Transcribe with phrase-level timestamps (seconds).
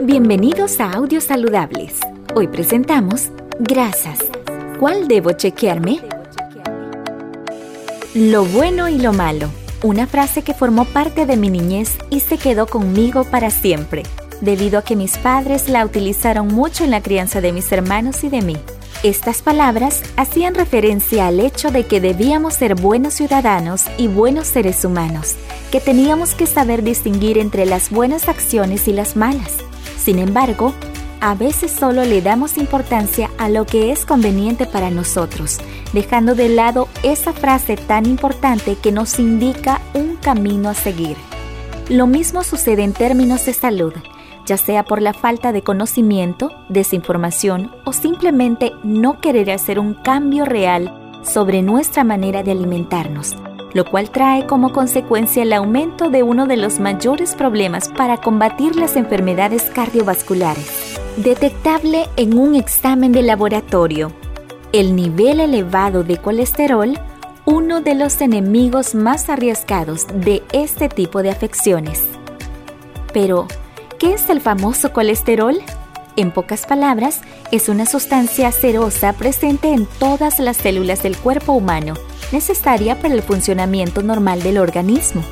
[0.00, 1.98] Bienvenidos a Audios Saludables.
[2.36, 4.20] Hoy presentamos Grasas.
[4.78, 5.98] ¿Cuál debo chequearme?
[8.14, 9.50] Lo bueno y lo malo.
[9.82, 14.04] Una frase que formó parte de mi niñez y se quedó conmigo para siempre,
[14.40, 18.28] debido a que mis padres la utilizaron mucho en la crianza de mis hermanos y
[18.28, 18.56] de mí.
[19.02, 24.84] Estas palabras hacían referencia al hecho de que debíamos ser buenos ciudadanos y buenos seres
[24.84, 25.34] humanos,
[25.72, 29.67] que teníamos que saber distinguir entre las buenas acciones y las malas
[30.08, 30.72] sin embargo,
[31.20, 35.58] a veces solo le damos importancia a lo que es conveniente para nosotros,
[35.92, 41.18] dejando de lado esa frase tan importante que nos indica un camino a seguir.
[41.90, 43.92] Lo mismo sucede en términos de salud,
[44.46, 50.46] ya sea por la falta de conocimiento, desinformación o simplemente no querer hacer un cambio
[50.46, 53.36] real sobre nuestra manera de alimentarnos
[53.74, 58.76] lo cual trae como consecuencia el aumento de uno de los mayores problemas para combatir
[58.76, 64.12] las enfermedades cardiovasculares, detectable en un examen de laboratorio.
[64.72, 66.98] El nivel elevado de colesterol,
[67.44, 72.02] uno de los enemigos más arriesgados de este tipo de afecciones.
[73.12, 73.46] Pero,
[73.98, 75.58] ¿qué es el famoso colesterol?
[76.16, 81.94] En pocas palabras, es una sustancia cerosa presente en todas las células del cuerpo humano
[82.32, 85.22] necesaria para el funcionamiento normal del organismo.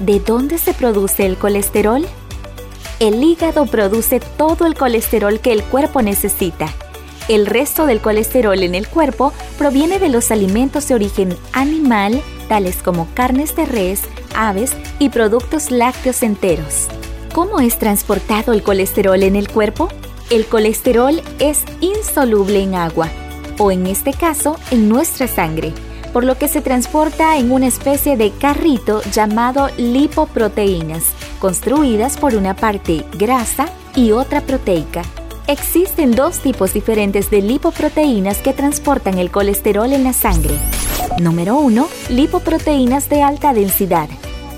[0.00, 2.06] ¿De dónde se produce el colesterol?
[3.00, 6.68] El hígado produce todo el colesterol que el cuerpo necesita.
[7.28, 12.76] El resto del colesterol en el cuerpo proviene de los alimentos de origen animal, tales
[12.82, 14.02] como carnes de res,
[14.34, 16.86] aves y productos lácteos enteros.
[17.34, 19.88] ¿Cómo es transportado el colesterol en el cuerpo?
[20.30, 23.08] El colesterol es insoluble en agua,
[23.58, 25.72] o en este caso en nuestra sangre
[26.16, 31.04] por lo que se transporta en una especie de carrito llamado lipoproteínas,
[31.38, 35.02] construidas por una parte grasa y otra proteica.
[35.46, 40.54] Existen dos tipos diferentes de lipoproteínas que transportan el colesterol en la sangre.
[41.20, 41.86] Número 1.
[42.08, 44.08] Lipoproteínas de alta densidad,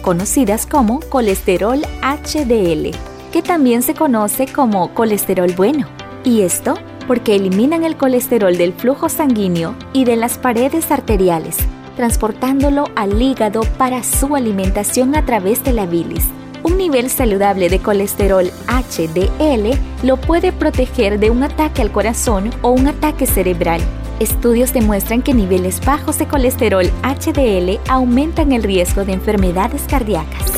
[0.00, 2.92] conocidas como colesterol HDL,
[3.32, 5.88] que también se conoce como colesterol bueno.
[6.22, 6.76] Y esto
[7.08, 11.56] porque eliminan el colesterol del flujo sanguíneo y de las paredes arteriales,
[11.96, 16.26] transportándolo al hígado para su alimentación a través de la bilis.
[16.62, 22.70] Un nivel saludable de colesterol HDL lo puede proteger de un ataque al corazón o
[22.70, 23.80] un ataque cerebral.
[24.20, 30.52] Estudios demuestran que niveles bajos de colesterol HDL aumentan el riesgo de enfermedades cardíacas.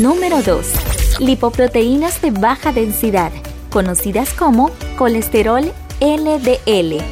[0.00, 1.20] Número 2.
[1.20, 3.30] Lipoproteínas de baja densidad
[3.74, 5.64] conocidas como colesterol
[6.00, 7.02] LDL,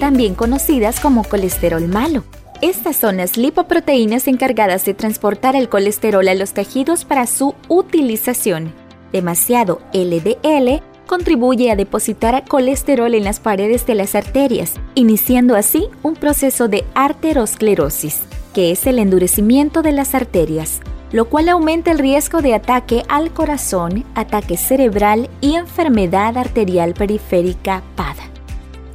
[0.00, 2.24] también conocidas como colesterol malo.
[2.62, 8.72] Estas son las lipoproteínas encargadas de transportar el colesterol a los tejidos para su utilización.
[9.12, 16.14] Demasiado LDL contribuye a depositar colesterol en las paredes de las arterias, iniciando así un
[16.14, 18.20] proceso de arteriosclerosis,
[18.54, 20.80] que es el endurecimiento de las arterias
[21.12, 27.82] lo cual aumenta el riesgo de ataque al corazón, ataque cerebral y enfermedad arterial periférica
[27.96, 28.16] PAD.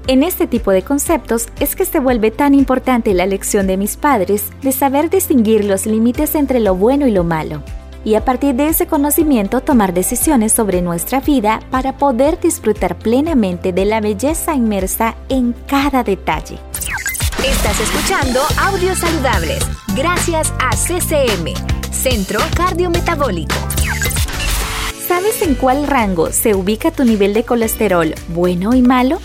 [0.08, 3.96] En este tipo de conceptos es que se vuelve tan importante la lección de mis
[3.96, 7.64] padres de saber distinguir los límites entre lo bueno y lo malo,
[8.04, 13.72] y a partir de ese conocimiento tomar decisiones sobre nuestra vida para poder disfrutar plenamente
[13.72, 16.60] de la belleza inmersa en cada detalle.
[17.46, 19.66] Estás escuchando Audios Saludables,
[19.96, 23.56] gracias a CCM Centro Cardiometabólico.
[25.08, 29.20] ¿Sabes en cuál rango se ubica tu nivel de colesterol bueno y malo?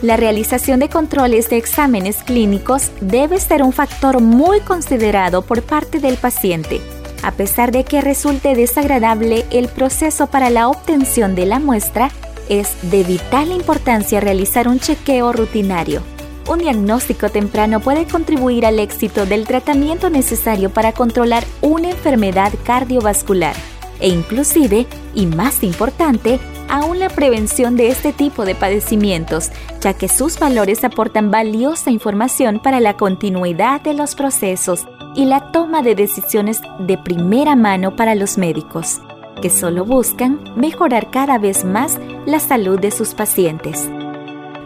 [0.00, 5.98] La realización de controles de exámenes clínicos debe ser un factor muy considerado por parte
[5.98, 6.80] del paciente.
[7.22, 12.10] A pesar de que resulte desagradable el proceso para la obtención de la muestra,
[12.48, 16.02] es de vital importancia realizar un chequeo rutinario
[16.48, 23.54] un diagnóstico temprano puede contribuir al éxito del tratamiento necesario para controlar una enfermedad cardiovascular
[24.02, 29.50] e inclusive, y más importante, aún la prevención de este tipo de padecimientos,
[29.80, 35.52] ya que sus valores aportan valiosa información para la continuidad de los procesos y la
[35.52, 39.00] toma de decisiones de primera mano para los médicos,
[39.40, 43.88] que solo buscan mejorar cada vez más la salud de sus pacientes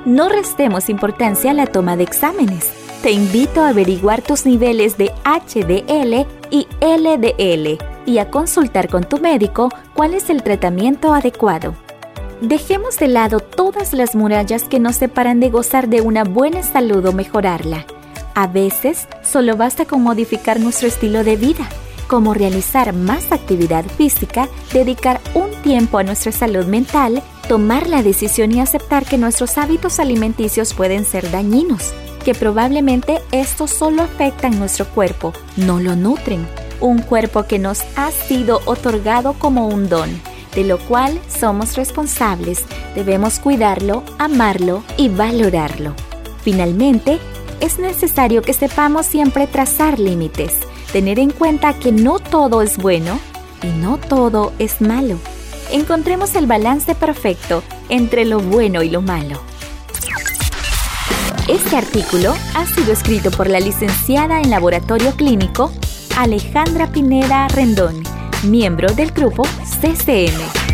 [0.07, 2.71] no restemos importancia a la toma de exámenes.
[3.03, 9.19] Te invito a averiguar tus niveles de HDL y LDL y a consultar con tu
[9.19, 11.75] médico cuál es el tratamiento adecuado.
[12.41, 17.05] Dejemos de lado todas las murallas que nos separan de gozar de una buena salud
[17.05, 17.85] o mejorarla.
[18.35, 21.69] A veces solo basta con modificar nuestro estilo de vida
[22.07, 28.53] como realizar más actividad física, dedicar un tiempo a nuestra salud mental, tomar la decisión
[28.53, 31.93] y aceptar que nuestros hábitos alimenticios pueden ser dañinos,
[32.25, 36.47] que probablemente estos solo afectan nuestro cuerpo, no lo nutren.
[36.81, 40.11] Un cuerpo que nos ha sido otorgado como un don,
[40.55, 42.65] de lo cual somos responsables,
[42.95, 45.95] debemos cuidarlo, amarlo y valorarlo.
[46.43, 47.19] Finalmente,
[47.61, 50.55] es necesario que sepamos siempre trazar límites,
[50.93, 53.19] tener en cuenta que no todo es bueno
[53.63, 55.19] y no todo es malo.
[55.71, 59.41] Encontremos el balance perfecto entre lo bueno y lo malo.
[61.49, 65.73] Este artículo ha sido escrito por la licenciada en laboratorio clínico
[66.17, 68.03] Alejandra Pineda Rendón,
[68.45, 70.66] miembro del grupo CCM.